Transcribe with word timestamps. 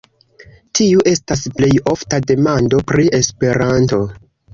Tiu 0.77 1.03
estas 1.11 1.43
plej 1.57 1.69
ofta 1.91 2.19
demando 2.31 2.81
pri 2.93 3.05
Esperanto. 3.19 4.01